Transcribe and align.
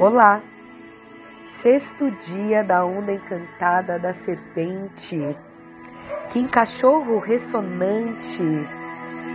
Olá! 0.00 0.42
Sexto 1.62 2.10
dia 2.10 2.64
da 2.64 2.84
onda 2.84 3.12
encantada 3.12 3.96
da 3.96 4.12
serpente. 4.12 5.36
Que 6.30 6.48
cachorro 6.48 7.20
ressonante. 7.20 8.42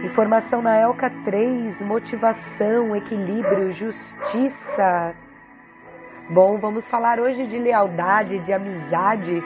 Informação 0.04 0.62
na 0.62 0.76
Elca 0.76 1.10
3, 1.24 1.82
motivação, 1.82 2.94
equilíbrio, 2.94 3.72
justiça. 3.72 5.16
Bom, 6.30 6.60
vamos 6.60 6.90
falar 6.90 7.22
hoje 7.22 7.48
de 7.48 7.58
lealdade, 7.58 8.40
de 8.40 8.52
amizade, 8.52 9.42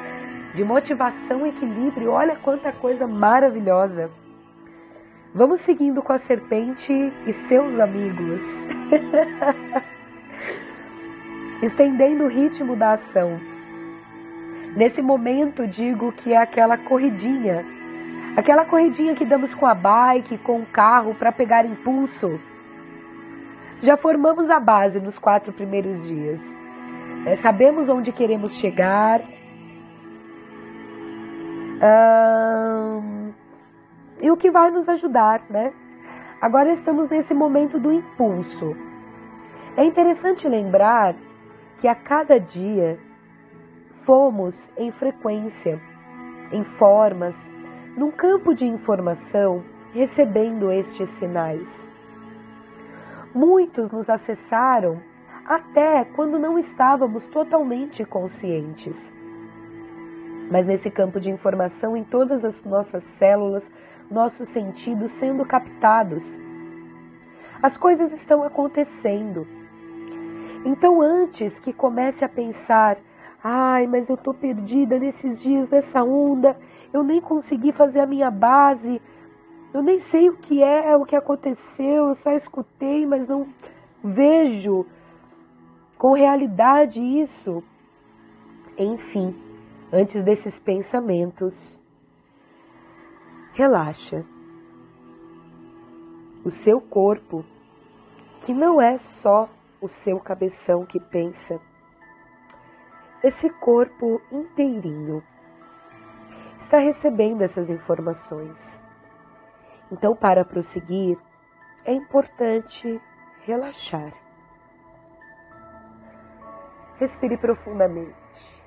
de 0.56 0.64
motivação, 0.64 1.46
equilíbrio. 1.46 2.10
Olha 2.10 2.38
quanta 2.38 2.72
coisa 2.72 3.06
maravilhosa. 3.06 4.10
Vamos 5.32 5.62
seguindo 5.62 6.02
com 6.02 6.12
a 6.12 6.18
serpente 6.18 6.92
e 6.92 7.34
seus 7.48 7.80
amigos. 7.80 8.42
estendendo 11.64 12.26
o 12.26 12.28
ritmo 12.28 12.76
da 12.76 12.92
ação. 12.94 13.40
Nesse 14.76 15.02
momento, 15.02 15.66
digo 15.66 16.12
que 16.12 16.34
é 16.34 16.38
aquela 16.38 16.78
corridinha, 16.78 17.66
aquela 18.36 18.66
corridinha 18.66 19.16
que 19.16 19.24
damos 19.24 19.56
com 19.56 19.66
a 19.66 19.74
bike, 19.74 20.38
com 20.40 20.62
o 20.62 20.66
carro 20.66 21.16
para 21.16 21.32
pegar 21.32 21.66
impulso. 21.66 22.40
Já 23.80 23.96
formamos 23.96 24.50
a 24.50 24.60
base 24.60 25.00
nos 25.00 25.18
quatro 25.20 25.54
primeiros 25.54 26.04
dias. 26.06 26.42
É, 27.26 27.36
sabemos 27.36 27.88
onde 27.88 28.12
queremos 28.12 28.56
chegar. 28.56 29.22
E 34.22 34.32
o 34.32 34.38
que 34.38 34.50
vai 34.50 34.72
nos 34.72 34.88
ajudar, 34.90 35.44
né? 35.50 35.74
Agora 36.42 36.72
estamos 36.72 37.10
nesse 37.10 37.34
momento 37.34 37.80
do 37.80 37.92
impulso. 37.92 38.76
É 39.78 39.84
interessante 39.84 40.48
lembrar 40.48 41.16
que 41.78 41.88
a 41.88 41.96
cada 41.96 42.40
dia 42.40 43.00
fomos 44.06 44.70
em 44.78 44.92
frequência, 44.92 45.82
em 46.52 46.64
formas, 46.64 47.52
num 47.98 48.12
campo 48.12 48.54
de 48.54 48.66
informação, 48.66 49.64
recebendo 49.94 50.72
estes 50.72 51.10
sinais. 51.10 51.90
Muitos 53.34 53.92
nos 53.92 54.10
acessaram 54.10 55.02
até 55.46 56.06
quando 56.06 56.40
não 56.40 56.58
estávamos 56.58 57.28
totalmente 57.28 58.06
conscientes. 58.06 59.14
Mas 60.52 60.66
nesse 60.66 60.92
campo 60.92 61.20
de 61.20 61.32
informação, 61.32 61.96
em 61.98 62.04
todas 62.04 62.46
as 62.46 62.64
nossas 62.64 63.04
células, 63.04 63.72
nossos 64.10 64.50
sentidos 64.50 65.12
sendo 65.12 65.46
captados, 65.46 66.40
as 67.62 67.78
coisas 67.78 68.12
estão 68.12 68.44
acontecendo 68.44 69.48
então, 70.66 71.02
antes 71.02 71.60
que 71.60 71.74
comece 71.74 72.24
a 72.24 72.30
pensar, 72.30 72.98
ai, 73.44 73.86
mas 73.86 74.10
eu 74.10 74.16
estou 74.16 74.34
perdida 74.34 74.98
nesses 74.98 75.42
dias 75.42 75.68
dessa 75.68 76.04
onda, 76.04 76.58
eu 76.94 77.04
nem 77.04 77.20
consegui 77.20 77.72
fazer 77.72 78.00
a 78.00 78.06
minha 78.06 78.32
base, 78.32 79.02
eu 79.74 79.82
nem 79.82 80.00
sei 80.00 80.30
o 80.30 80.38
que 80.38 80.64
é, 80.64 80.96
o 80.96 81.04
que 81.04 81.16
aconteceu, 81.16 82.08
eu 82.08 82.16
só 82.16 82.32
escutei, 82.32 83.06
mas 83.06 83.28
não 83.28 83.48
vejo 84.04 84.86
com 85.98 86.14
realidade 86.14 87.02
isso. 87.02 87.64
Enfim, 88.78 89.36
antes 89.92 90.24
desses 90.24 90.60
pensamentos, 90.60 91.82
relaxa. 93.54 94.26
O 96.46 96.50
seu 96.50 96.82
corpo, 96.82 97.46
que 98.42 98.54
não 98.54 98.82
é 98.82 98.98
só 98.98 99.50
o 99.84 99.88
seu 99.90 100.18
cabeção 100.18 100.86
que 100.86 100.98
pensa. 100.98 101.60
Esse 103.22 103.50
corpo 103.50 104.22
inteirinho 104.32 105.22
está 106.58 106.78
recebendo 106.78 107.42
essas 107.42 107.70
informações. 107.70 108.82
Então, 109.92 110.16
para 110.16 110.46
prosseguir, 110.46 111.18
é 111.84 111.92
importante 111.94 113.02
relaxar. 113.42 114.14
Respire 116.98 117.36
profundamente. 117.36 118.64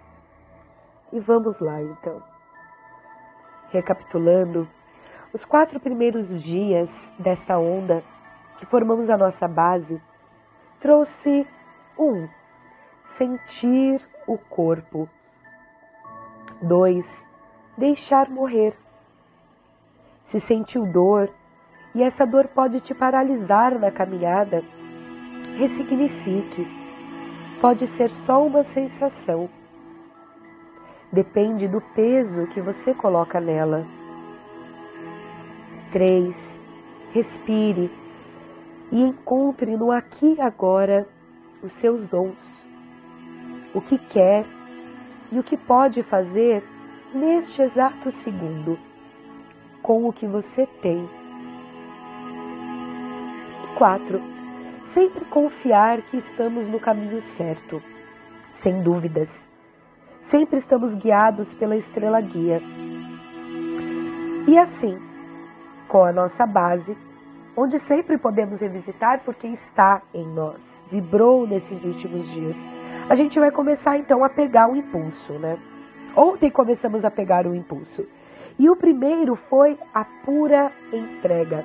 E 1.11 1.19
vamos 1.19 1.61
lá, 1.61 1.81
então. 1.81 2.23
Recapitulando, 3.71 4.69
os 5.33 5.47
quatro 5.47 5.81
primeiros 5.81 6.43
dias 6.43 7.11
desta 7.19 7.59
onda 7.59 8.05
que 8.59 8.67
formamos 8.67 9.09
a 9.09 9.17
nossa 9.17 9.49
base 9.49 9.99
trouxe 10.81 11.47
um, 11.99 12.29
sentir 13.03 14.01
o 14.27 14.37
corpo. 14.37 15.09
Dois, 16.61 17.27
deixar 17.77 18.29
morrer. 18.29 18.77
Se 20.23 20.41
sentiu 20.41 20.87
dor 20.87 21.31
e 21.95 22.03
essa 22.03 22.27
dor 22.27 22.49
pode 22.49 22.81
te 22.81 22.95
paralisar 22.95 23.79
na 23.79 23.91
caminhada, 23.91 24.63
ressignifique. 25.57 26.67
Pode 27.61 27.87
ser 27.87 28.11
só 28.11 28.45
uma 28.45 28.63
sensação. 28.63 29.49
Depende 31.11 31.67
do 31.67 31.81
peso 31.81 32.47
que 32.49 32.61
você 32.61 32.93
coloca 32.93 33.41
nela. 33.41 33.87
3. 35.91 36.61
Respire 37.13 37.91
e 38.91 39.03
encontre 39.03 39.77
no 39.77 39.91
aqui 39.91 40.37
e 40.39 40.41
agora 40.41 41.07
os 41.63 41.73
seus 41.73 42.07
dons, 42.07 42.67
o 43.75 43.81
que 43.81 43.99
quer 43.99 44.45
e 45.33 45.39
o 45.39 45.43
que 45.43 45.57
pode 45.57 46.03
fazer 46.03 46.63
neste 47.15 47.63
exato 47.63 48.11
segundo 48.11 48.79
com 49.83 50.09
o 50.09 50.13
que 50.13 50.27
você 50.27 50.67
tem. 50.67 51.09
E 53.65 53.77
quatro, 53.77 54.21
sempre 54.83 55.25
confiar 55.27 56.03
que 56.03 56.17
estamos 56.17 56.69
no 56.69 56.81
caminho 56.81 57.21
certo, 57.21 57.83
sem 58.51 58.83
dúvidas. 58.83 59.49
Sempre 60.21 60.59
estamos 60.59 60.97
guiados 60.97 61.55
pela 61.55 61.77
estrela 61.77 62.21
guia. 62.21 62.61
E 64.49 64.59
assim, 64.59 64.99
com 65.89 66.05
a 66.05 66.13
nossa 66.13 66.45
base, 66.47 66.97
onde 67.56 67.78
sempre 67.78 68.19
podemos 68.19 68.61
revisitar 68.61 69.22
porque 69.25 69.47
está 69.47 70.03
em 70.12 70.27
nós, 70.27 70.84
vibrou 70.91 71.47
nesses 71.47 71.84
últimos 71.84 72.31
dias. 72.31 72.69
A 73.09 73.15
gente 73.15 73.41
vai 73.41 73.50
começar 73.50 73.97
então 73.97 74.22
a 74.22 74.28
pegar 74.28 74.71
o 74.71 74.77
impulso, 74.77 75.33
né? 75.34 75.59
Ontem 76.15 76.50
começamos 76.50 77.05
a 77.05 77.11
pegar 77.11 77.47
o 77.47 77.55
impulso. 77.55 78.06
E 78.59 78.69
o 78.69 78.77
primeiro 78.77 79.34
foi 79.34 79.78
a 79.95 80.05
pura 80.05 80.71
entrega. 80.93 81.65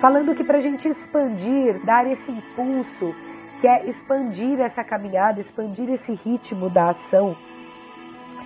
Falando 0.00 0.34
que 0.34 0.44
para 0.44 0.58
a 0.58 0.60
gente 0.60 0.88
expandir, 0.88 1.84
dar 1.84 2.06
esse 2.06 2.30
impulso, 2.30 3.14
que 3.60 3.66
é 3.66 3.88
expandir 3.88 4.60
essa 4.60 4.84
caminhada, 4.84 5.40
expandir 5.40 5.88
esse 5.88 6.14
ritmo 6.14 6.68
da 6.68 6.90
ação, 6.90 7.36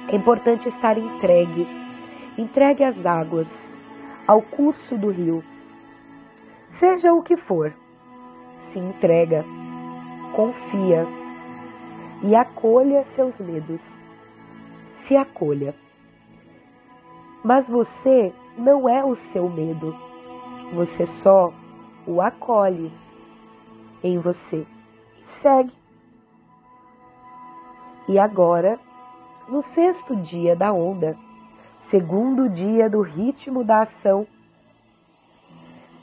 é 0.08 0.16
importante 0.16 0.68
estar 0.68 0.96
entregue. 0.96 1.66
Entregue 2.38 2.84
às 2.84 3.04
águas, 3.04 3.74
ao 4.26 4.40
curso 4.40 4.96
do 4.96 5.10
rio 5.10 5.44
Seja 6.70 7.12
o 7.12 7.20
que 7.20 7.36
for, 7.36 7.74
se 8.56 8.78
entrega, 8.78 9.44
confia 10.36 11.04
e 12.22 12.34
acolha 12.36 13.02
seus 13.02 13.40
medos. 13.40 14.00
Se 14.88 15.16
acolha. 15.16 15.74
Mas 17.42 17.68
você 17.68 18.32
não 18.56 18.88
é 18.88 19.04
o 19.04 19.16
seu 19.16 19.48
medo, 19.48 19.96
você 20.72 21.04
só 21.04 21.52
o 22.06 22.22
acolhe 22.22 22.92
em 24.02 24.18
você 24.18 24.64
e 25.20 25.26
segue. 25.26 25.74
E 28.06 28.16
agora, 28.16 28.78
no 29.48 29.60
sexto 29.60 30.14
dia 30.14 30.54
da 30.54 30.72
onda, 30.72 31.18
segundo 31.76 32.48
dia 32.48 32.88
do 32.88 33.00
ritmo 33.00 33.64
da 33.64 33.80
ação, 33.80 34.24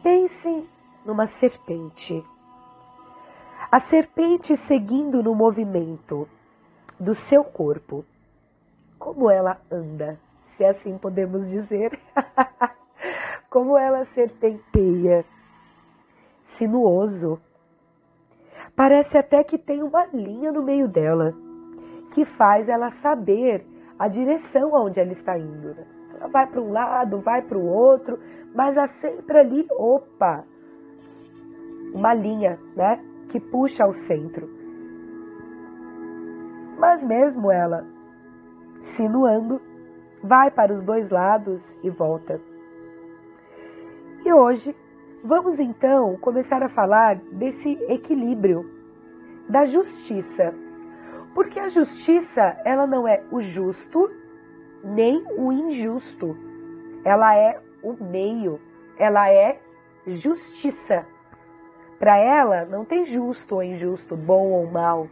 Pense 0.07 0.65
numa 1.03 1.25
serpente. 1.25 2.25
A 3.69 3.77
serpente 3.77 4.55
seguindo 4.55 5.21
no 5.21 5.35
movimento 5.35 6.29
do 6.97 7.13
seu 7.13 7.43
corpo. 7.43 8.05
Como 8.97 9.29
ela 9.29 9.59
anda, 9.69 10.17
se 10.45 10.63
assim 10.63 10.97
podemos 10.97 11.49
dizer. 11.49 11.99
Como 13.51 13.77
ela 13.77 14.05
serpenteia. 14.05 15.25
Sinuoso. 16.41 17.37
Parece 18.77 19.17
até 19.17 19.43
que 19.43 19.57
tem 19.57 19.83
uma 19.83 20.05
linha 20.05 20.53
no 20.53 20.63
meio 20.63 20.87
dela 20.87 21.35
que 22.13 22.23
faz 22.23 22.69
ela 22.69 22.91
saber 22.91 23.67
a 23.99 24.07
direção 24.07 24.73
aonde 24.73 25.01
ela 25.01 25.11
está 25.11 25.37
indo. 25.37 25.75
Ela 26.15 26.29
vai 26.29 26.47
para 26.47 26.61
um 26.61 26.71
lado, 26.71 27.19
vai 27.19 27.41
para 27.41 27.57
o 27.57 27.65
outro, 27.65 28.17
mas 28.57 28.75
há 28.75 28.87
sempre 28.87 29.37
ali, 29.37 29.67
opa, 29.69 30.43
uma 31.93 32.11
linha, 32.11 32.57
né, 32.75 32.99
que 33.29 33.39
puxa 33.39 33.83
ao 33.83 33.93
centro. 33.93 34.49
Mas 36.75 37.05
mesmo 37.05 37.51
ela 37.51 37.85
sinuando, 38.79 39.61
vai 40.23 40.49
para 40.49 40.73
os 40.73 40.81
dois 40.81 41.11
lados 41.11 41.77
e 41.83 41.89
volta. 41.91 42.41
E 44.25 44.33
hoje 44.33 44.75
vamos 45.23 45.59
então 45.59 46.17
começar 46.17 46.63
a 46.63 46.69
falar 46.69 47.17
desse 47.31 47.73
equilíbrio 47.87 48.67
da 49.47 49.65
justiça. 49.65 50.51
Porque 51.35 51.59
a 51.59 51.67
justiça, 51.67 52.59
ela 52.65 52.87
não 52.87 53.07
é 53.07 53.23
o 53.31 53.39
justo 53.39 54.09
nem 54.83 55.23
o 55.37 55.51
injusto. 55.51 56.35
Ela 57.05 57.35
é 57.35 57.66
o 57.91 58.03
meio, 58.03 58.59
ela 58.97 59.31
é 59.31 59.59
justiça. 60.05 61.05
Para 61.99 62.17
ela 62.17 62.65
não 62.65 62.85
tem 62.85 63.05
justo 63.05 63.55
ou 63.55 63.63
injusto, 63.63 64.15
bom 64.15 64.51
ou 64.51 64.69
mal. 64.69 65.07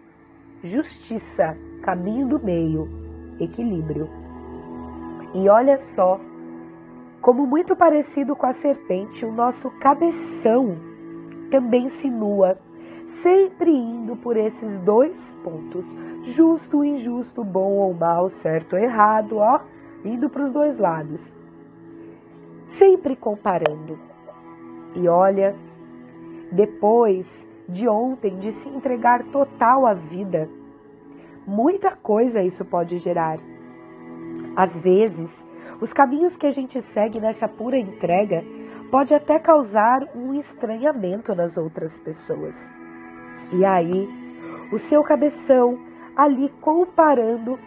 Justiça, 0.63 1.57
caminho 1.81 2.27
do 2.27 2.39
meio, 2.39 2.89
equilíbrio. 3.39 4.09
E 5.33 5.49
olha 5.49 5.77
só, 5.77 6.19
como 7.21 7.45
muito 7.45 7.75
parecido 7.75 8.35
com 8.35 8.45
a 8.45 8.53
serpente, 8.53 9.25
o 9.25 9.31
nosso 9.31 9.69
cabeção 9.79 10.77
também 11.49 11.89
se 11.89 12.09
nua, 12.09 12.57
sempre 13.05 13.71
indo 13.71 14.15
por 14.15 14.37
esses 14.37 14.79
dois 14.79 15.35
pontos, 15.43 15.95
justo, 16.23 16.83
injusto, 16.83 17.43
bom 17.43 17.73
ou 17.73 17.93
mal, 17.93 18.29
certo 18.29 18.73
ou 18.73 18.79
errado, 18.79 19.37
ó, 19.37 19.59
indo 20.03 20.29
para 20.29 20.43
os 20.43 20.51
dois 20.51 20.77
lados. 20.77 21.33
Sempre 22.65 23.15
comparando. 23.15 23.97
E 24.95 25.07
olha, 25.07 25.55
depois 26.51 27.47
de 27.67 27.87
ontem 27.87 28.37
de 28.37 28.51
se 28.51 28.69
entregar 28.69 29.23
total 29.25 29.85
à 29.85 29.93
vida, 29.93 30.49
muita 31.45 31.91
coisa 31.91 32.41
isso 32.41 32.65
pode 32.65 32.97
gerar. 32.97 33.39
Às 34.55 34.79
vezes, 34.79 35.45
os 35.79 35.93
caminhos 35.93 36.37
que 36.37 36.47
a 36.47 36.51
gente 36.51 36.81
segue 36.81 37.19
nessa 37.19 37.47
pura 37.47 37.77
entrega 37.77 38.43
pode 38.89 39.13
até 39.13 39.37
causar 39.39 40.07
um 40.15 40.33
estranhamento 40.33 41.35
nas 41.35 41.57
outras 41.57 41.97
pessoas. 41.97 42.73
E 43.51 43.65
aí, 43.65 44.09
o 44.71 44.77
seu 44.77 45.03
cabeção 45.03 45.79
ali 46.15 46.49
comparando, 46.61 47.59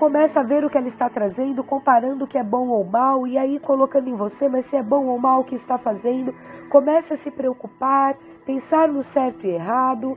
começa 0.00 0.40
a 0.40 0.42
ver 0.42 0.64
o 0.64 0.70
que 0.70 0.78
ela 0.78 0.88
está 0.88 1.10
trazendo, 1.10 1.62
comparando 1.62 2.24
o 2.24 2.26
que 2.26 2.38
é 2.38 2.42
bom 2.42 2.68
ou 2.68 2.82
mal, 2.82 3.26
e 3.26 3.36
aí 3.36 3.60
colocando 3.60 4.08
em 4.08 4.14
você, 4.14 4.48
mas 4.48 4.64
se 4.64 4.74
é 4.74 4.82
bom 4.82 5.04
ou 5.04 5.18
mal 5.18 5.42
o 5.42 5.44
que 5.44 5.54
está 5.54 5.76
fazendo, 5.76 6.34
começa 6.70 7.12
a 7.12 7.16
se 7.18 7.30
preocupar, 7.30 8.16
pensar 8.46 8.88
no 8.88 9.02
certo 9.02 9.46
e 9.46 9.50
errado, 9.50 10.16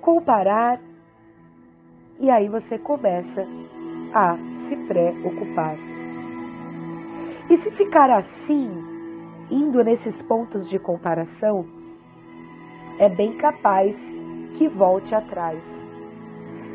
comparar, 0.00 0.80
e 2.18 2.30
aí 2.30 2.48
você 2.48 2.78
começa 2.78 3.46
a 4.14 4.38
se 4.54 4.74
preocupar. 4.74 5.76
E 7.50 7.56
se 7.58 7.70
ficar 7.70 8.08
assim, 8.08 8.70
indo 9.50 9.84
nesses 9.84 10.22
pontos 10.22 10.70
de 10.70 10.78
comparação, 10.78 11.66
é 12.98 13.10
bem 13.10 13.36
capaz 13.36 14.16
que 14.54 14.66
volte 14.68 15.14
atrás. 15.14 15.86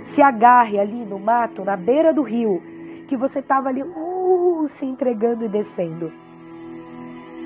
Se 0.04 0.22
agarre 0.22 0.78
ali 0.78 1.06
no 1.06 1.18
mato, 1.18 1.64
na 1.64 1.76
beira 1.76 2.14
do 2.14 2.22
rio, 2.22 2.62
que 3.08 3.18
você 3.18 3.40
estava 3.40 3.70
ali 3.70 3.82
uh, 3.82 4.64
se 4.68 4.86
entregando 4.86 5.46
e 5.46 5.50
descendo. 5.50 6.12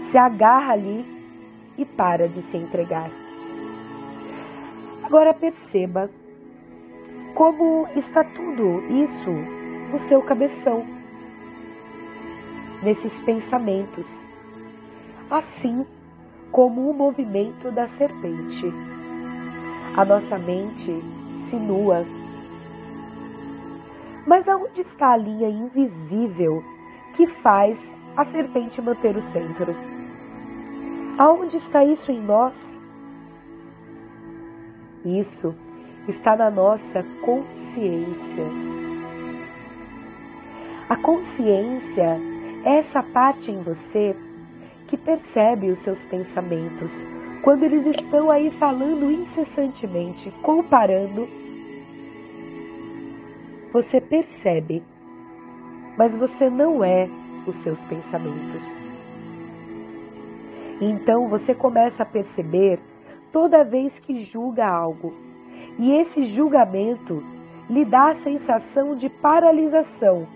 Se 0.09 0.17
agarra 0.17 0.73
ali 0.73 1.05
e 1.77 1.85
para 1.85 2.27
de 2.27 2.41
se 2.41 2.57
entregar. 2.57 3.09
Agora 5.03 5.33
perceba 5.33 6.09
como 7.33 7.87
está 7.95 8.23
tudo 8.23 8.83
isso 8.89 9.31
no 9.91 9.99
seu 9.99 10.21
cabeção, 10.21 10.85
nesses 12.81 13.21
pensamentos, 13.21 14.27
assim 15.29 15.85
como 16.51 16.89
o 16.89 16.93
movimento 16.93 17.71
da 17.71 17.87
serpente. 17.87 18.65
A 19.95 20.03
nossa 20.03 20.37
mente 20.37 20.91
sinua. 21.33 22.05
Mas 24.27 24.49
aonde 24.49 24.81
está 24.81 25.13
a 25.13 25.17
linha 25.17 25.49
invisível 25.49 26.61
que 27.15 27.25
faz 27.25 27.95
a 28.15 28.25
serpente 28.25 28.81
manter 28.81 29.15
o 29.15 29.21
centro? 29.21 29.73
Aonde 31.17 31.55
está 31.55 31.85
isso 31.85 32.11
em 32.11 32.21
nós? 32.21 32.81
Isso 35.05 35.55
está 36.09 36.35
na 36.35 36.51
nossa 36.51 37.03
consciência. 37.21 38.43
A 40.89 40.97
consciência 40.97 42.19
é 42.65 42.79
essa 42.79 43.01
parte 43.01 43.49
em 43.49 43.61
você 43.61 44.13
que 44.87 44.97
percebe 44.97 45.71
os 45.71 45.79
seus 45.79 46.05
pensamentos 46.05 47.05
quando 47.41 47.63
eles 47.63 47.85
estão 47.85 48.29
aí 48.29 48.51
falando 48.51 49.09
incessantemente, 49.09 50.31
comparando. 50.41 51.46
Você 53.77 54.01
percebe, 54.01 54.83
mas 55.95 56.17
você 56.17 56.49
não 56.49 56.83
é 56.83 57.07
os 57.45 57.57
seus 57.57 57.85
pensamentos. 57.85 58.75
Então 60.81 61.27
você 61.27 61.53
começa 61.53 62.01
a 62.01 62.05
perceber 62.07 62.79
toda 63.31 63.63
vez 63.63 63.99
que 63.99 64.15
julga 64.23 64.67
algo. 64.67 65.13
E 65.77 65.91
esse 65.91 66.23
julgamento 66.23 67.23
lhe 67.69 67.85
dá 67.85 68.09
a 68.09 68.15
sensação 68.15 68.95
de 68.95 69.09
paralisação. 69.09 70.27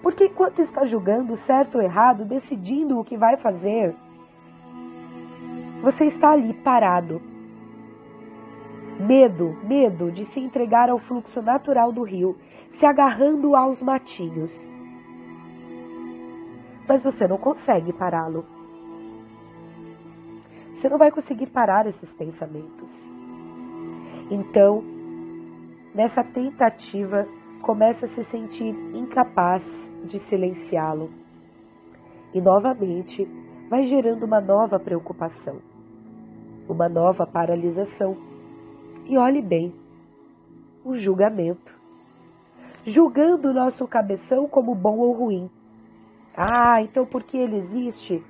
Porque 0.00 0.26
enquanto 0.26 0.60
está 0.60 0.84
julgando 0.84 1.34
certo 1.34 1.74
ou 1.78 1.82
errado, 1.82 2.24
decidindo 2.24 3.00
o 3.00 3.04
que 3.04 3.16
vai 3.16 3.36
fazer, 3.36 3.96
você 5.82 6.04
está 6.04 6.30
ali 6.30 6.54
parado. 6.54 7.20
Medo, 9.00 9.56
medo 9.64 10.12
de 10.12 10.24
se 10.26 10.38
entregar 10.38 10.90
ao 10.90 10.98
fluxo 10.98 11.40
natural 11.40 11.90
do 11.90 12.02
rio, 12.02 12.36
se 12.68 12.84
agarrando 12.84 13.56
aos 13.56 13.80
matinhos. 13.80 14.70
Mas 16.86 17.02
você 17.02 17.26
não 17.26 17.38
consegue 17.38 17.92
pará-lo. 17.92 18.44
Você 20.72 20.88
não 20.88 20.98
vai 20.98 21.10
conseguir 21.10 21.46
parar 21.46 21.86
esses 21.86 22.14
pensamentos. 22.14 23.10
Então, 24.30 24.84
nessa 25.94 26.22
tentativa, 26.22 27.26
começa 27.62 28.04
a 28.04 28.08
se 28.08 28.22
sentir 28.22 28.74
incapaz 28.94 29.90
de 30.04 30.18
silenciá-lo. 30.18 31.10
E 32.32 32.40
novamente 32.40 33.26
vai 33.68 33.84
gerando 33.84 34.24
uma 34.24 34.40
nova 34.40 34.78
preocupação, 34.78 35.60
uma 36.68 36.88
nova 36.88 37.26
paralisação. 37.26 38.29
E 39.06 39.16
olhe 39.18 39.42
bem, 39.42 39.74
o 40.84 40.94
julgamento. 40.94 41.74
Julgando 42.84 43.50
o 43.50 43.52
nosso 43.52 43.86
cabeção 43.86 44.48
como 44.48 44.74
bom 44.74 44.98
ou 44.98 45.12
ruim. 45.12 45.50
Ah, 46.36 46.80
então 46.82 47.04
por 47.04 47.22
que 47.22 47.36
ele 47.36 47.56
existe? 47.56 48.24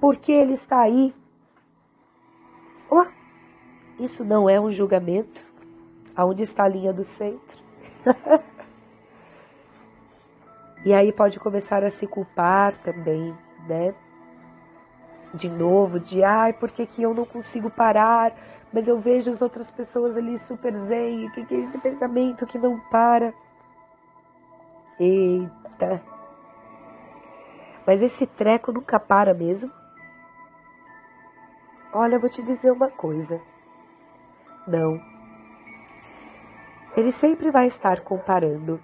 Por 0.00 0.16
que 0.16 0.32
ele 0.32 0.52
está 0.52 0.80
aí? 0.80 1.14
Oh, 2.90 3.06
isso 3.98 4.24
não 4.24 4.48
é 4.48 4.60
um 4.60 4.70
julgamento? 4.70 5.44
Aonde 6.14 6.42
está 6.42 6.64
a 6.64 6.68
linha 6.68 6.92
do 6.92 7.04
centro? 7.04 7.58
e 10.84 10.92
aí 10.92 11.12
pode 11.12 11.38
começar 11.38 11.82
a 11.84 11.90
se 11.90 12.06
culpar 12.06 12.76
também, 12.78 13.34
né? 13.66 13.94
De 15.34 15.48
novo, 15.48 16.00
de 16.00 16.24
ai, 16.24 16.52
por 16.52 16.70
que, 16.70 16.86
que 16.86 17.02
eu 17.02 17.12
não 17.12 17.24
consigo 17.24 17.68
parar? 17.70 18.32
Mas 18.72 18.88
eu 18.88 18.98
vejo 18.98 19.30
as 19.30 19.42
outras 19.42 19.70
pessoas 19.70 20.16
ali 20.16 20.38
super 20.38 20.74
zen, 20.74 21.26
o 21.26 21.32
que, 21.32 21.44
que 21.44 21.54
é 21.54 21.58
esse 21.58 21.78
pensamento 21.78 22.46
que 22.46 22.58
não 22.58 22.78
para? 22.90 23.32
Eita! 24.98 26.02
Mas 27.86 28.02
esse 28.02 28.26
treco 28.26 28.72
nunca 28.72 29.00
para 29.00 29.32
mesmo? 29.32 29.72
Olha, 31.92 32.16
eu 32.16 32.20
vou 32.20 32.28
te 32.28 32.42
dizer 32.42 32.70
uma 32.70 32.90
coisa. 32.90 33.40
Não. 34.66 35.00
Ele 36.94 37.10
sempre 37.10 37.50
vai 37.50 37.66
estar 37.66 38.00
comparando. 38.00 38.80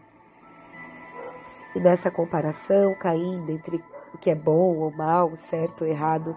E 1.74 1.80
nessa 1.80 2.10
comparação, 2.10 2.94
caindo 2.94 3.50
entre 3.50 3.82
o 4.14 4.18
que 4.18 4.30
é 4.30 4.35
bom 4.35 4.76
ou 4.76 4.90
mal, 4.90 5.35
certo 5.35 5.83
ou 5.83 5.90
errado. 5.90 6.37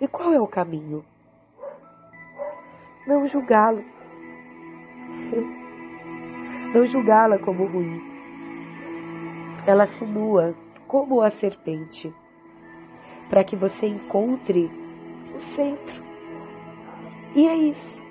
E 0.00 0.08
qual 0.08 0.32
é 0.32 0.40
o 0.40 0.46
caminho? 0.46 1.04
Não 3.06 3.26
julgá-lo. 3.26 3.84
Não 6.74 6.84
julgá-la 6.84 7.38
como 7.38 7.66
ruim. 7.66 8.02
Ela 9.66 9.86
se 9.86 10.04
nua 10.04 10.54
como 10.88 11.22
a 11.22 11.30
serpente 11.30 12.12
para 13.30 13.44
que 13.44 13.56
você 13.56 13.86
encontre 13.86 14.70
o 15.34 15.38
centro. 15.38 16.02
E 17.34 17.46
é 17.46 17.54
isso. 17.54 18.02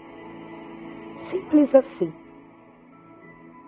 Simples 1.18 1.76
assim. 1.76 2.14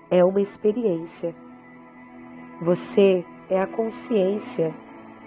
é 0.09 0.23
uma 0.23 0.41
experiência. 0.41 1.35
Você 2.61 3.25
é 3.49 3.59
a 3.59 3.67
consciência 3.67 4.73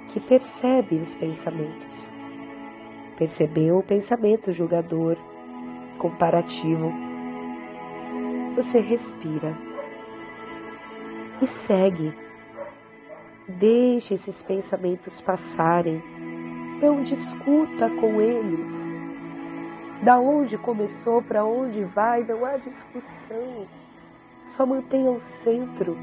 que 0.09 0.19
percebe 0.21 0.97
os 0.97 1.15
pensamentos. 1.15 2.13
Percebeu 3.17 3.79
o 3.79 3.83
pensamento 3.83 4.53
julgador, 4.53 5.17
comparativo. 5.99 6.93
Você 8.55 8.81
respira 8.81 9.57
e 11.41 11.47
segue. 11.47 12.13
Deixe 13.49 14.15
esses 14.15 14.43
pensamentos 14.43 15.21
passarem. 15.21 16.03
Não 16.81 17.03
discuta 17.03 17.91
com 17.91 18.21
eles. 18.21 18.95
Da 20.03 20.19
onde 20.19 20.57
começou, 20.57 21.23
para 21.23 21.45
onde 21.45 21.83
vai, 21.85 22.23
não 22.23 22.45
há 22.45 22.57
discussão. 22.57 23.67
Só 24.41 24.65
mantenha 24.65 25.11
o 25.11 25.19
centro, 25.19 25.97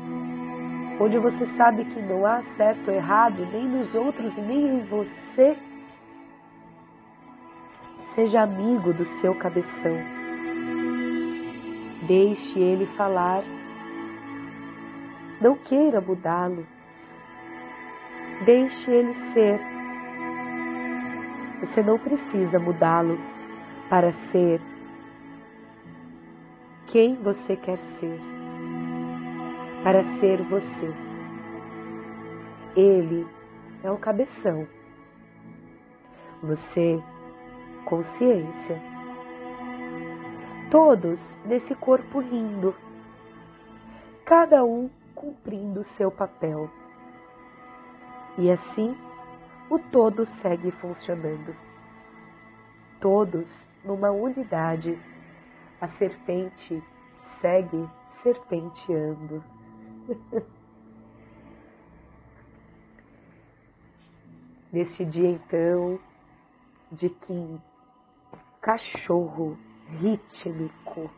onde 1.00 1.18
você 1.18 1.46
sabe 1.46 1.86
que 1.86 2.02
não 2.02 2.26
há 2.26 2.42
certo 2.42 2.90
ou 2.90 2.94
errado, 2.94 3.46
nem 3.52 3.68
nos 3.68 3.96
outros 3.96 4.38
e 4.38 4.42
nem 4.42 4.80
em 4.80 4.84
você. 4.84 5.58
Seja 8.14 8.42
amigo 8.42 8.94
do 8.94 9.04
seu 9.04 9.36
cabeção. 9.36 9.98
Deixe 12.08 12.60
ele 12.60 12.86
falar. 12.86 13.44
Não 15.42 15.56
queira 15.56 16.00
mudá-lo. 16.00 16.66
Deixe 18.46 18.92
ele 18.92 19.14
ser. 19.14 19.60
Você 21.60 21.82
não 21.82 21.98
precisa 21.98 22.60
mudá-lo 22.60 23.20
para 23.90 24.12
ser 24.12 24.62
quem 26.88 27.16
você 27.16 27.56
quer 27.56 27.78
ser, 27.78 28.20
para 29.86 30.02
ser 30.02 30.42
você. 30.42 30.92
Ele 32.76 33.28
é 33.84 33.92
o 33.92 34.00
cabeção. 34.00 34.68
Você, 36.42 37.00
consciência. 37.86 38.82
Todos 40.72 41.38
nesse 41.46 41.76
corpo 41.76 42.20
lindo, 42.20 42.74
cada 44.26 44.66
um 44.66 44.90
cumprindo 45.14 45.84
seu 45.84 46.10
papel. 46.10 46.68
E 48.40 48.50
assim, 48.50 48.98
o 49.70 49.78
todo 49.78 50.26
segue 50.26 50.72
funcionando. 50.72 51.56
Todos 53.00 53.70
numa 53.84 54.10
unidade, 54.10 55.00
a 55.80 55.86
serpente 55.86 56.84
segue 57.16 57.88
serpenteando. 58.08 59.44
Neste 64.72 65.06
dia, 65.06 65.30
então, 65.30 66.00
de 66.92 67.10
que 67.10 67.60
cachorro 68.62 69.58
rítmico 69.88 71.10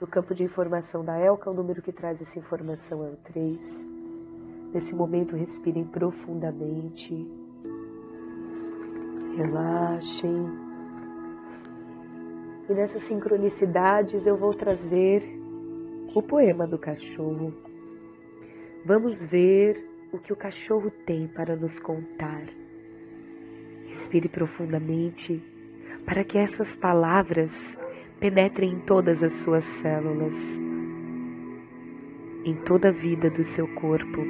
no 0.00 0.06
campo 0.06 0.34
de 0.34 0.44
informação 0.44 1.04
da 1.04 1.18
ELCA, 1.18 1.50
o 1.50 1.54
número 1.54 1.80
que 1.80 1.92
traz 1.92 2.20
essa 2.20 2.38
informação 2.38 3.04
é 3.04 3.10
o 3.10 3.16
3. 3.16 3.86
Nesse 4.72 4.94
momento, 4.94 5.36
respirem 5.36 5.84
profundamente. 5.84 7.26
Relaxem. 9.36 10.46
E 12.68 12.72
nessas 12.72 13.02
sincronicidades 13.02 14.26
eu 14.26 14.36
vou 14.36 14.54
trazer 14.54 15.22
o 16.14 16.22
poema 16.22 16.66
do 16.66 16.78
cachorro. 16.78 17.71
Vamos 18.84 19.22
ver 19.22 19.88
o 20.12 20.18
que 20.18 20.32
o 20.32 20.36
cachorro 20.36 20.90
tem 20.90 21.28
para 21.28 21.54
nos 21.54 21.78
contar. 21.78 22.42
Respire 23.86 24.28
profundamente 24.28 25.42
para 26.04 26.24
que 26.24 26.36
essas 26.36 26.74
palavras 26.74 27.78
penetrem 28.18 28.72
em 28.72 28.80
todas 28.80 29.22
as 29.22 29.34
suas 29.34 29.64
células, 29.64 30.58
em 32.44 32.54
toda 32.64 32.88
a 32.88 32.92
vida 32.92 33.30
do 33.30 33.44
seu 33.44 33.68
corpo, 33.74 34.20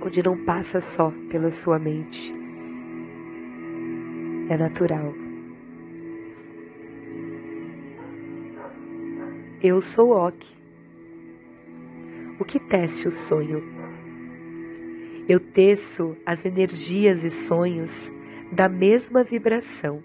onde 0.00 0.22
não 0.22 0.42
passa 0.44 0.80
só 0.80 1.12
pela 1.30 1.50
sua 1.50 1.78
mente. 1.78 2.32
É 4.48 4.56
natural 4.56 5.12
Eu 9.60 9.80
sou 9.80 10.10
Ok. 10.10 10.57
O 12.40 12.44
que 12.44 12.60
tece 12.60 13.08
o 13.08 13.10
sonho? 13.10 13.64
Eu 15.28 15.40
teço 15.40 16.16
as 16.24 16.44
energias 16.44 17.24
e 17.24 17.30
sonhos 17.30 18.12
da 18.52 18.68
mesma 18.68 19.24
vibração, 19.24 20.02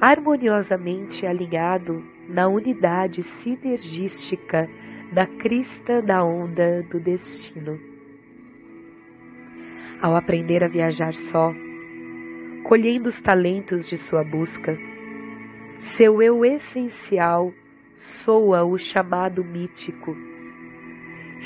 harmoniosamente 0.00 1.24
alinhado 1.24 2.04
na 2.28 2.48
unidade 2.48 3.22
sinergística 3.22 4.68
da 5.12 5.26
crista 5.26 6.02
da 6.02 6.24
onda 6.24 6.82
do 6.82 6.98
destino. 6.98 7.78
Ao 10.02 10.16
aprender 10.16 10.64
a 10.64 10.68
viajar 10.68 11.14
só, 11.14 11.54
colhendo 12.64 13.08
os 13.08 13.20
talentos 13.20 13.88
de 13.88 13.96
sua 13.96 14.24
busca, 14.24 14.76
seu 15.78 16.20
eu 16.20 16.44
essencial 16.44 17.52
soa 17.94 18.64
o 18.64 18.76
chamado 18.76 19.44
mítico, 19.44 20.16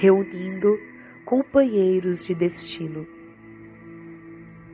reunindo 0.04 0.78
companheiros 1.24 2.26
de 2.26 2.34
destino. 2.34 3.06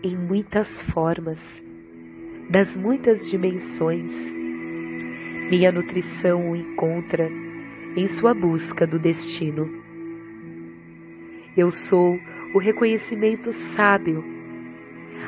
Em 0.03 0.17
muitas 0.17 0.83
formas, 0.83 1.63
das 2.49 2.75
muitas 2.75 3.31
dimensões, 3.31 4.35
minha 5.49 5.71
nutrição 5.71 6.51
o 6.51 6.57
encontra 6.57 7.31
em 7.97 8.09
sua 8.09 8.35
busca 8.35 8.85
do 8.85 8.99
destino. 8.99 9.71
Eu 11.57 11.71
sou 11.71 12.19
o 12.53 12.59
reconhecimento 12.59 13.53
sábio, 13.53 14.25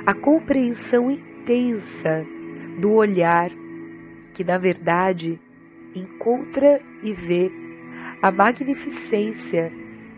a 0.05 0.13
compreensão 0.13 1.13
intensa 1.13 2.27
do 2.81 2.91
olhar 2.95 3.53
que, 4.35 4.43
na 4.43 4.59
verdade, 4.59 5.39
encontra 5.95 6.81
e 7.05 7.13
vê 7.13 7.53
a 8.21 8.33
magnificência 8.33 9.73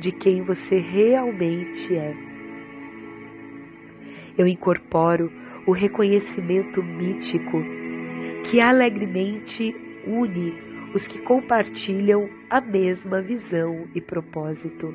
de 0.05 0.13
quem 0.13 0.43
você 0.43 0.79
realmente 0.79 1.97
é. 1.97 2.15
Eu 4.37 4.47
incorporo 4.47 5.33
o 5.67 5.73
reconhecimento 5.73 6.83
mítico 6.83 7.63
que 8.45 8.61
alegremente 8.61 9.75
une 10.07 10.53
os 10.95 11.09
que 11.09 11.19
compartilham 11.19 12.29
a 12.51 12.61
mesma 12.61 13.23
visão 13.23 13.89
e 13.95 14.01
propósito. 14.01 14.93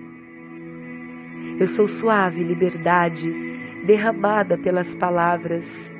Eu 1.59 1.65
sou 1.65 1.87
suave 1.87 2.43
liberdade 2.43 3.33
derramada 3.87 4.59
pelas 4.59 4.95
palavras. 4.95 5.91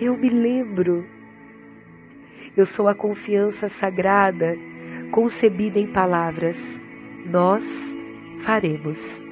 Eu 0.00 0.16
me 0.16 0.28
lembro 0.28 1.04
eu 2.56 2.64
sou 2.64 2.86
a 2.86 2.94
confiança 2.94 3.68
sagrada 3.68 4.56
concebida 5.10 5.76
em 5.76 5.88
palavras. 5.88 6.80
Nós 7.26 7.96
faremos. 8.44 9.22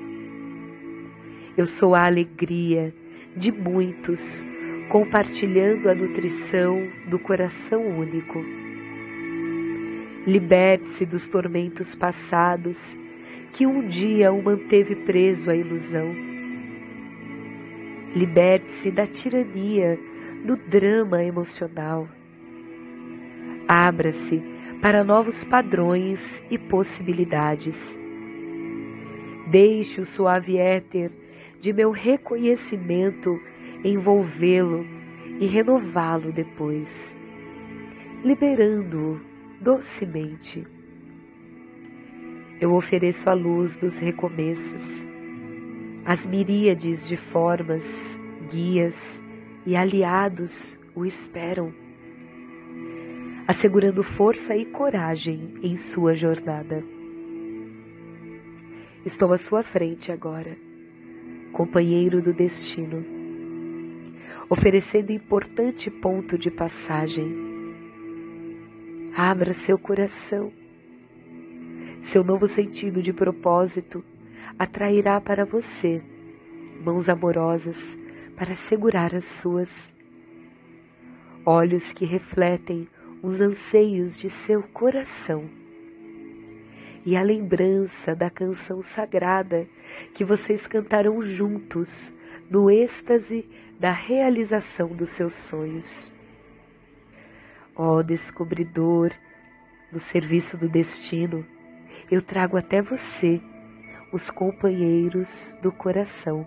Eu 1.54 1.66
sou 1.66 1.94
a 1.94 2.06
alegria 2.06 2.94
de 3.36 3.52
muitos 3.52 4.44
compartilhando 4.88 5.90
a 5.90 5.94
nutrição 5.94 6.88
do 7.06 7.18
coração 7.18 7.86
único. 7.86 8.42
Liberte-se 10.26 11.04
dos 11.04 11.28
tormentos 11.28 11.94
passados 11.94 12.96
que 13.52 13.66
um 13.66 13.86
dia 13.86 14.32
o 14.32 14.42
manteve 14.42 14.96
preso 14.96 15.50
à 15.50 15.54
ilusão. 15.54 16.14
Liberte-se 18.16 18.90
da 18.90 19.06
tirania 19.06 19.98
do 20.42 20.56
drama 20.56 21.22
emocional. 21.22 22.08
Abra-se 23.68 24.42
para 24.80 25.04
novos 25.04 25.44
padrões 25.44 26.42
e 26.50 26.56
possibilidades. 26.56 28.01
Deixe 29.46 30.00
o 30.00 30.04
suave 30.04 30.58
éter 30.58 31.10
de 31.60 31.72
meu 31.72 31.90
reconhecimento 31.90 33.40
envolvê-lo 33.84 34.84
e 35.40 35.46
renová-lo 35.46 36.32
depois, 36.32 37.16
liberando-o 38.24 39.20
docemente. 39.60 40.66
Eu 42.60 42.74
ofereço 42.74 43.28
a 43.28 43.34
luz 43.34 43.76
dos 43.76 43.98
recomeços, 43.98 45.04
as 46.04 46.26
miríades 46.26 47.08
de 47.08 47.16
formas, 47.16 48.20
guias 48.50 49.22
e 49.66 49.74
aliados 49.76 50.78
o 50.94 51.04
esperam 51.04 51.72
assegurando 53.46 54.02
força 54.02 54.56
e 54.56 54.64
coragem 54.64 55.54
em 55.62 55.74
sua 55.76 56.14
jornada. 56.14 56.82
Estou 59.04 59.32
à 59.32 59.36
sua 59.36 59.64
frente 59.64 60.12
agora, 60.12 60.56
companheiro 61.52 62.22
do 62.22 62.32
destino, 62.32 63.04
oferecendo 64.48 65.10
importante 65.10 65.90
ponto 65.90 66.38
de 66.38 66.52
passagem. 66.52 67.34
Abra 69.16 69.54
seu 69.54 69.76
coração. 69.76 70.52
Seu 72.00 72.22
novo 72.22 72.46
sentido 72.46 73.02
de 73.02 73.12
propósito 73.12 74.04
atrairá 74.56 75.20
para 75.20 75.44
você 75.44 76.00
mãos 76.84 77.08
amorosas 77.08 77.98
para 78.36 78.54
segurar 78.54 79.16
as 79.16 79.24
suas, 79.24 79.92
olhos 81.44 81.90
que 81.90 82.04
refletem 82.04 82.86
os 83.20 83.40
anseios 83.40 84.16
de 84.16 84.30
seu 84.30 84.62
coração 84.62 85.61
e 87.04 87.16
a 87.16 87.22
lembrança 87.22 88.14
da 88.14 88.30
canção 88.30 88.80
sagrada 88.80 89.66
que 90.14 90.24
vocês 90.24 90.66
cantaram 90.66 91.20
juntos 91.22 92.12
no 92.48 92.70
êxtase 92.70 93.48
da 93.78 93.90
realização 93.90 94.88
dos 94.88 95.10
seus 95.10 95.34
sonhos. 95.34 96.10
Ó 97.74 97.96
oh, 97.96 98.02
descobridor 98.02 99.10
do 99.90 99.98
serviço 99.98 100.56
do 100.56 100.68
destino, 100.68 101.44
eu 102.10 102.22
trago 102.22 102.56
até 102.56 102.80
você 102.80 103.40
os 104.12 104.30
companheiros 104.30 105.56
do 105.60 105.72
coração. 105.72 106.46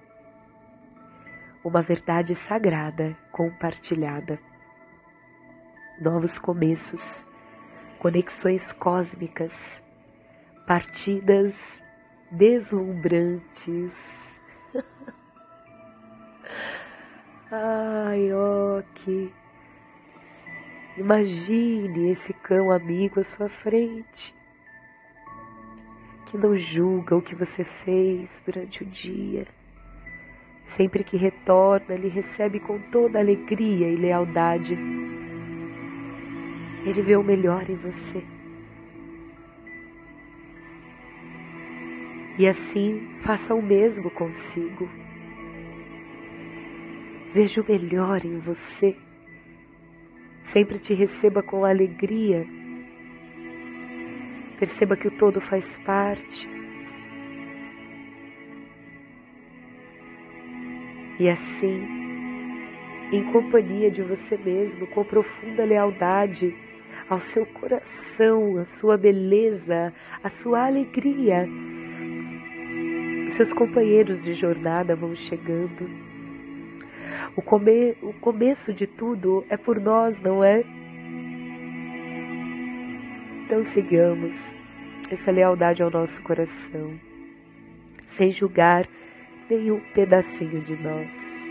Uma 1.63 1.81
verdade 1.81 2.35
sagrada 2.35 3.17
compartilhada. 3.31 4.39
Novos 5.99 6.37
começos, 6.37 7.25
conexões 7.97 8.71
cósmicas 8.71 9.83
partidas 10.65 11.81
deslumbrantes. 12.31 14.33
Ai, 17.51 18.31
ó, 18.33 18.81
que. 18.93 19.33
Imagine 20.97 22.09
esse 22.09 22.33
cão 22.33 22.71
amigo 22.71 23.19
à 23.19 23.23
sua 23.23 23.49
frente, 23.49 24.33
que 26.25 26.37
não 26.37 26.55
julga 26.55 27.17
o 27.17 27.21
que 27.21 27.35
você 27.35 27.65
fez 27.65 28.41
durante 28.45 28.81
o 28.81 28.85
dia. 28.85 29.45
Sempre 30.65 31.03
que 31.03 31.17
retorna, 31.17 31.93
ele 31.93 32.07
recebe 32.07 32.61
com 32.61 32.79
toda 32.79 33.19
alegria 33.19 33.89
e 33.89 33.97
lealdade. 33.97 34.79
Ele 36.85 37.01
vê 37.01 37.17
o 37.17 37.23
melhor 37.23 37.69
em 37.69 37.75
você. 37.75 38.23
E 42.37 42.47
assim 42.47 43.17
faça 43.19 43.55
o 43.55 43.61
mesmo 43.61 44.09
consigo. 44.11 44.89
Veja 47.33 47.61
o 47.61 47.65
melhor 47.67 48.25
em 48.25 48.39
você. 48.39 48.95
Sempre 50.43 50.77
te 50.77 50.93
receba 50.93 51.41
com 51.41 51.65
alegria. 51.65 52.45
Perceba 54.57 54.95
que 54.95 55.07
o 55.07 55.11
todo 55.11 55.41
faz 55.41 55.77
parte. 55.79 56.49
E 61.17 61.29
assim, 61.29 61.81
em 63.11 63.31
companhia 63.31 63.89
de 63.89 64.01
você 64.01 64.37
mesmo, 64.37 64.85
com 64.87 65.03
profunda 65.03 65.63
lealdade 65.63 66.53
ao 67.09 67.19
seu 67.19 67.45
coração, 67.45 68.57
à 68.57 68.65
sua 68.65 68.97
beleza, 68.97 69.93
à 70.23 70.27
sua 70.27 70.65
alegria, 70.65 71.47
seus 73.27 73.51
companheiros 73.51 74.23
de 74.23 74.33
jornada 74.33 74.95
vão 74.95 75.15
chegando. 75.15 75.89
O, 77.35 77.41
come, 77.41 77.97
o 78.01 78.13
começo 78.13 78.73
de 78.73 78.85
tudo 78.87 79.45
é 79.49 79.57
por 79.57 79.79
nós, 79.79 80.21
não 80.21 80.43
é? 80.43 80.63
Então 83.45 83.61
sigamos 83.63 84.55
essa 85.09 85.31
lealdade 85.31 85.83
ao 85.83 85.91
nosso 85.91 86.21
coração, 86.23 86.99
sem 88.05 88.31
julgar 88.31 88.87
nenhum 89.49 89.79
pedacinho 89.93 90.61
de 90.61 90.75
nós. 90.75 91.45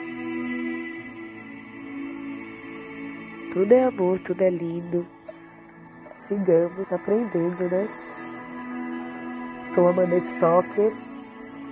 Tudo 3.53 3.73
é 3.73 3.85
amor, 3.85 4.19
tudo 4.19 4.43
é 4.43 4.51
lindo. 4.51 5.07
Sigamos 6.13 6.93
aprendendo, 6.93 7.69
né? 7.71 7.89
Estou 9.59 9.89
Amanda 9.89 10.17
Stocker 10.17 10.93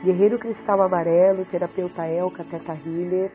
Guerreiro 0.05 0.37
Cristal 0.37 0.83
Amarelo, 0.83 1.45
Terapeuta 1.45 2.05
Elka, 2.05 2.43
Teta 2.43 2.73
Healer. 2.73 3.31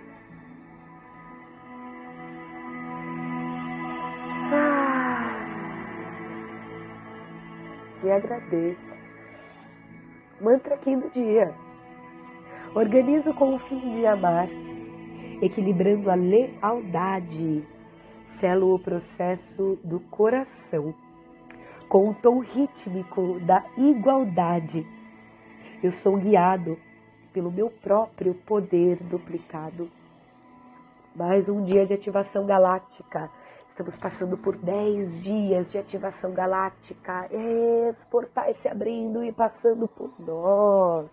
Ah, 4.51 5.31
e 8.03 8.11
agradeço. 8.11 9.17
Mantra 10.41 10.75
aqui 10.75 10.93
do 10.93 11.09
dia. 11.09 11.53
Organizo 12.75 13.33
com 13.33 13.55
o 13.55 13.59
fim 13.59 13.89
de 13.91 14.05
amar, 14.05 14.49
equilibrando 15.41 16.11
a 16.11 16.15
lealdade. 16.15 17.65
Selo 18.25 18.75
o 18.75 18.79
processo 18.79 19.79
do 19.85 20.01
coração 20.01 20.93
com 21.87 22.09
o 22.09 22.13
tom 22.13 22.39
rítmico 22.39 23.39
da 23.39 23.63
igualdade 23.77 24.85
eu 25.83 25.91
sou 25.91 26.17
guiado 26.17 26.77
pelo 27.31 27.51
meu 27.51 27.69
próprio 27.69 28.33
poder 28.33 28.97
duplicado. 29.03 29.91
Mais 31.15 31.47
um 31.49 31.63
dia 31.63 31.85
de 31.85 31.93
ativação 31.93 32.45
galáctica. 32.45 33.29
Estamos 33.67 33.95
passando 33.95 34.37
por 34.37 34.57
10 34.57 35.23
dias 35.23 35.71
de 35.71 35.77
ativação 35.77 36.31
galáctica. 36.33 37.29
Os 37.89 38.03
portais 38.05 38.57
se 38.57 38.67
abrindo 38.67 39.23
e 39.23 39.31
passando 39.31 39.87
por 39.87 40.11
nós. 40.19 41.11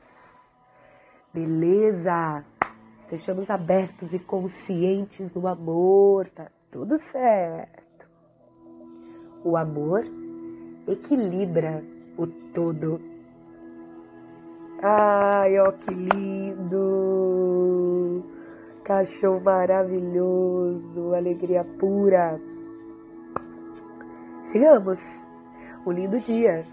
Beleza? 1.33 2.44
Estejamos 3.00 3.50
abertos 3.50 4.14
e 4.14 4.18
conscientes 4.18 5.35
no 5.35 5.46
amor. 5.46 6.29
Tá 6.31 6.50
tudo 6.70 6.96
certo. 6.96 8.09
O 9.44 9.59
amor 9.59 10.07
equilibra 10.87 11.85
o 12.16 12.27
todo 12.27 13.13
Ai, 14.87 15.59
ó 15.59 15.73
que 15.73 15.94
lindo! 15.94 16.83
Cachorro 18.85 19.40
maravilhoso, 19.40 21.14
alegria 21.14 21.64
pura. 21.64 22.38
Sigamos. 24.42 25.01
Um 25.87 25.90
lindo 25.92 26.20
dia. 26.20 26.66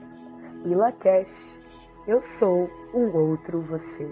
Ila 0.65 0.91
Cash. 0.91 1.57
Eu 2.05 2.21
sou 2.21 2.69
um 2.93 3.15
outro 3.15 3.61
você. 3.61 4.05